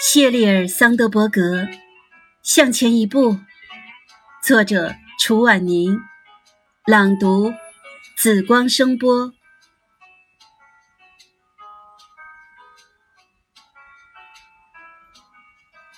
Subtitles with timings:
[0.00, 1.62] 谢利尔·桑德伯格，
[2.40, 3.32] 《向前一步》，
[4.40, 5.98] 作者：楚婉宁，
[6.86, 7.52] 朗读：
[8.16, 9.32] 紫光声波。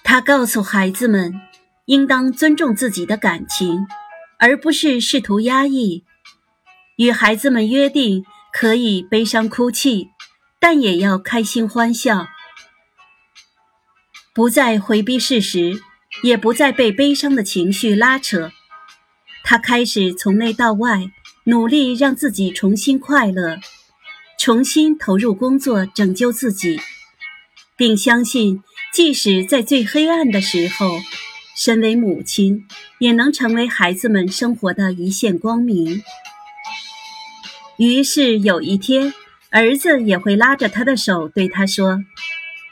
[0.02, 1.38] 他告诉孩子们，
[1.84, 3.86] 应当尊重自己的感情，
[4.38, 6.06] 而不是试图压抑。
[6.96, 10.08] 与孩子们约定，可以悲伤哭泣，
[10.58, 12.26] 但也要开心欢笑。
[14.32, 15.82] 不再回避事实，
[16.22, 18.52] 也不再被悲伤的情绪拉扯。
[19.42, 21.10] 他开始从内到外
[21.44, 23.58] 努力让自己重新快乐，
[24.38, 26.80] 重新投入工作拯救自己，
[27.76, 28.62] 并相信，
[28.92, 31.00] 即使在最黑暗的时候，
[31.56, 32.68] 身为母亲
[33.00, 36.04] 也能成为孩子们生活的一线光明。
[37.78, 39.12] 于是有一天，
[39.50, 41.98] 儿子也会拉着他的手对他说：“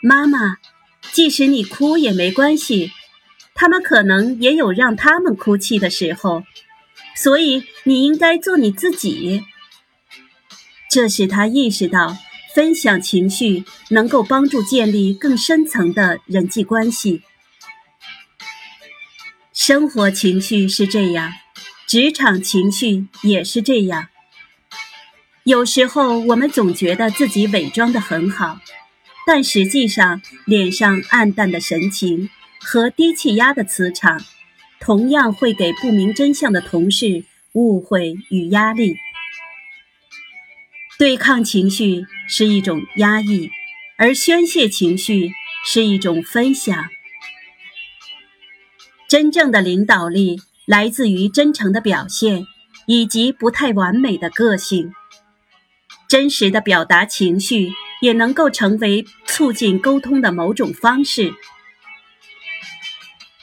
[0.01, 0.59] 妈妈。”
[1.13, 2.93] 即使你哭也没关系，
[3.55, 6.45] 他们可能也有让他们哭泣的时候，
[7.17, 9.43] 所以你应该做你自己。
[10.91, 12.17] 这使他意识到，
[12.55, 17.23] 分享情绪能够帮助建立更深层的人际关系。
[19.53, 21.33] 生活情绪是这样，
[21.87, 24.09] 职场情绪也是这样。
[25.43, 28.61] 有时候我们总觉得自己伪装的很好。
[29.31, 32.31] 但实际上，脸上暗淡的神情
[32.63, 34.19] 和低气压的磁场，
[34.81, 38.97] 同样会给不明真相的同事误会与压力。
[40.99, 43.51] 对抗情绪是一种压抑，
[43.99, 45.33] 而宣泄情绪
[45.63, 46.89] 是一种分享。
[49.07, 52.47] 真正的领导力来自于真诚的表现，
[52.87, 54.95] 以及不太完美的个性。
[56.09, 57.75] 真实的表达情绪。
[58.01, 61.35] 也能够成为促进沟通的某种方式。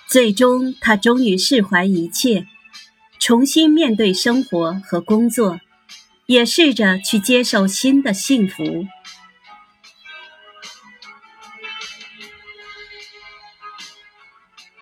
[0.08, 2.48] 最终，他终于释怀一切，
[3.20, 5.60] 重新面对生活和工作，
[6.28, 8.86] 也试着去接受新的幸福。